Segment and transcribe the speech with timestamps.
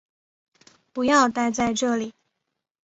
[0.91, 2.11] 不要待在这里